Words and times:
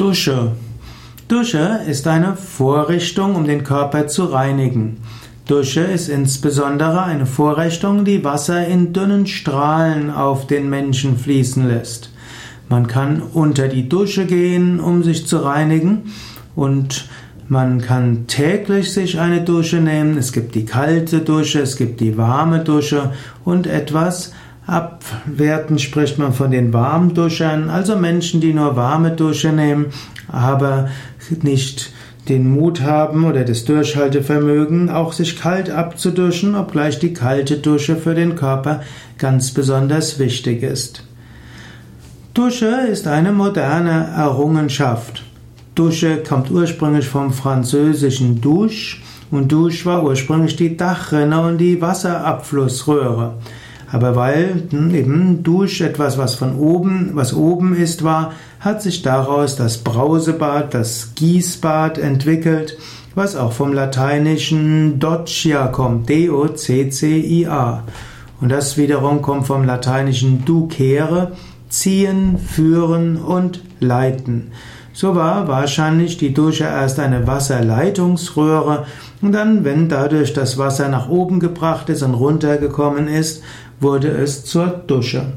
Dusche. 0.00 0.52
Dusche 1.28 1.80
ist 1.86 2.06
eine 2.08 2.34
Vorrichtung, 2.34 3.34
um 3.34 3.44
den 3.44 3.64
Körper 3.64 4.06
zu 4.06 4.24
reinigen. 4.24 4.96
Dusche 5.46 5.82
ist 5.82 6.08
insbesondere 6.08 7.02
eine 7.02 7.26
Vorrichtung, 7.26 8.06
die 8.06 8.24
Wasser 8.24 8.66
in 8.66 8.94
dünnen 8.94 9.26
Strahlen 9.26 10.10
auf 10.10 10.46
den 10.46 10.70
Menschen 10.70 11.18
fließen 11.18 11.68
lässt. 11.68 12.14
Man 12.70 12.86
kann 12.86 13.20
unter 13.20 13.68
die 13.68 13.90
Dusche 13.90 14.24
gehen, 14.24 14.80
um 14.80 15.02
sich 15.02 15.26
zu 15.26 15.44
reinigen 15.44 16.12
und 16.56 17.06
man 17.48 17.82
kann 17.82 18.26
täglich 18.26 18.94
sich 18.94 19.20
eine 19.20 19.42
Dusche 19.42 19.82
nehmen. 19.82 20.16
Es 20.16 20.32
gibt 20.32 20.54
die 20.54 20.64
kalte 20.64 21.18
Dusche, 21.20 21.60
es 21.60 21.76
gibt 21.76 22.00
die 22.00 22.16
warme 22.16 22.60
Dusche 22.60 23.12
und 23.44 23.66
etwas 23.66 24.32
Abwertend 24.70 25.80
spricht 25.80 26.18
man 26.18 26.32
von 26.32 26.50
den 26.50 26.72
Warmduschern, 26.72 27.70
also 27.70 27.96
Menschen, 27.96 28.40
die 28.40 28.54
nur 28.54 28.76
warme 28.76 29.10
Dusche 29.10 29.48
nehmen, 29.52 29.86
aber 30.28 30.88
nicht 31.42 31.92
den 32.28 32.48
Mut 32.48 32.82
haben 32.82 33.24
oder 33.24 33.44
das 33.44 33.64
Durchhaltevermögen, 33.64 34.88
auch 34.88 35.12
sich 35.12 35.40
kalt 35.40 35.70
abzuduschen, 35.70 36.54
obgleich 36.54 37.00
die 37.00 37.12
kalte 37.12 37.58
Dusche 37.58 37.96
für 37.96 38.14
den 38.14 38.36
Körper 38.36 38.82
ganz 39.18 39.50
besonders 39.50 40.18
wichtig 40.18 40.62
ist. 40.62 41.02
Dusche 42.32 42.86
ist 42.90 43.08
eine 43.08 43.32
moderne 43.32 44.12
Errungenschaft. 44.16 45.24
Dusche 45.74 46.22
kommt 46.22 46.50
ursprünglich 46.50 47.08
vom 47.08 47.32
französischen 47.32 48.40
Douche 48.40 48.98
und 49.32 49.50
Douche 49.50 49.84
war 49.84 50.04
ursprünglich 50.04 50.54
die 50.54 50.76
Dachrinne 50.76 51.40
und 51.40 51.58
die 51.58 51.80
Wasserabflussröhre. 51.80 53.34
Aber 53.92 54.14
weil 54.14 54.62
hm, 54.70 54.94
eben 54.94 55.42
Dusch 55.42 55.80
etwas, 55.80 56.16
was 56.16 56.34
von 56.34 56.56
oben, 56.56 57.10
was 57.14 57.34
oben 57.34 57.74
ist, 57.74 58.04
war, 58.04 58.32
hat 58.60 58.82
sich 58.82 59.02
daraus 59.02 59.56
das 59.56 59.78
Brausebad, 59.78 60.74
das 60.74 61.14
Gießbad 61.16 61.98
entwickelt, 61.98 62.78
was 63.14 63.34
auch 63.34 63.52
vom 63.52 63.72
lateinischen 63.72 65.00
Doccia 65.00 65.66
kommt, 65.68 66.08
D-O-C-C-I-A. 66.08 67.82
Und 68.40 68.48
das 68.50 68.76
wiederum 68.76 69.22
kommt 69.22 69.46
vom 69.46 69.64
lateinischen 69.64 70.44
ducere, 70.44 71.32
ziehen, 71.68 72.38
führen 72.38 73.16
und 73.16 73.62
leiten. 73.80 74.52
So 74.92 75.14
war 75.14 75.48
wahrscheinlich 75.48 76.18
die 76.18 76.34
Dusche 76.34 76.64
erst 76.64 76.98
eine 76.98 77.26
Wasserleitungsröhre 77.26 78.86
und 79.22 79.32
dann, 79.32 79.64
wenn 79.64 79.88
dadurch 79.88 80.32
das 80.32 80.58
Wasser 80.58 80.88
nach 80.88 81.08
oben 81.08 81.40
gebracht 81.40 81.88
ist 81.88 82.02
und 82.02 82.14
runtergekommen 82.14 83.06
ist, 83.06 83.42
wurde 83.80 84.08
es 84.08 84.44
zur 84.44 84.66
Dusche. 84.86 85.32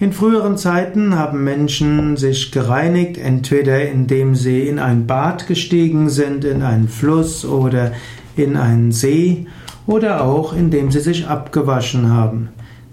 In 0.00 0.12
früheren 0.12 0.58
Zeiten 0.58 1.16
haben 1.16 1.44
Menschen 1.44 2.16
sich 2.16 2.50
gereinigt, 2.50 3.16
entweder 3.16 3.88
indem 3.88 4.34
sie 4.34 4.68
in 4.68 4.78
ein 4.78 5.06
Bad 5.06 5.46
gestiegen 5.46 6.10
sind, 6.10 6.44
in 6.44 6.62
einen 6.62 6.88
Fluss 6.88 7.44
oder 7.44 7.92
in 8.36 8.56
einen 8.56 8.90
See, 8.90 9.46
oder 9.86 10.24
auch 10.24 10.52
indem 10.54 10.90
sie 10.90 11.00
sich 11.00 11.28
abgewaschen 11.28 12.10
haben. 12.10 12.48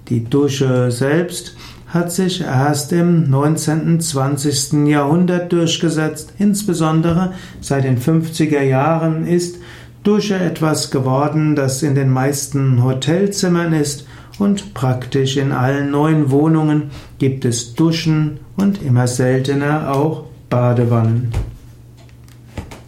Die 0.10 0.26
Dusche 0.26 0.92
selbst 0.92 1.56
hat 1.88 2.12
sich 2.12 2.42
erst 2.42 2.94
im 2.94 3.30
19. 3.30 4.00
20. 4.00 4.88
Jahrhundert 4.88 5.52
durchgesetzt. 5.52 6.34
Insbesondere 6.38 7.34
seit 7.60 7.84
den 7.84 7.98
50er 8.00 8.62
Jahren 8.62 9.26
ist 9.28 9.58
Dusche 10.04 10.36
etwas 10.36 10.92
geworden, 10.92 11.56
das 11.56 11.84
in 11.84 11.96
den 11.96 12.10
meisten 12.10 12.84
Hotelzimmern 12.84 13.74
ist 13.74 14.06
und 14.42 14.74
praktisch 14.74 15.38
in 15.38 15.52
allen 15.52 15.92
neuen 15.92 16.32
Wohnungen 16.32 16.90
gibt 17.20 17.46
es 17.46 17.76
Duschen 17.76 18.40
und 18.58 18.82
immer 18.82 19.08
seltener 19.08 19.94
auch 19.94 20.24
Badewannen. 20.50 21.32